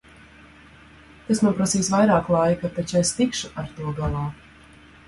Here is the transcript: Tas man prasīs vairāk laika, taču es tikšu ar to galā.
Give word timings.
Tas 1.27 1.43
man 1.47 1.53
prasīs 1.59 1.91
vairāk 1.97 2.33
laika, 2.39 2.73
taču 2.79 3.01
es 3.05 3.17
tikšu 3.21 3.55
ar 3.65 3.71
to 3.79 3.97
galā. 4.03 4.27